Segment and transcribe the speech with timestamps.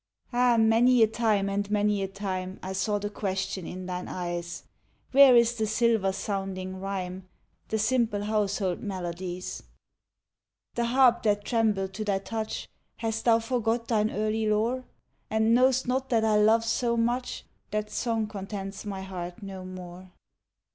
[0.33, 4.63] Ah, many a time, and many a time I saw the question in thine eyes,
[5.11, 7.29] Where is the silver sounding rhyme,
[7.67, 9.61] The simple household melodies,
[10.73, 12.67] The harp that trembled to thy touch;
[12.97, 14.85] Hast thou forgot thine early lore?
[15.29, 20.09] And know'st not that I love so much, That song contents my heart no more.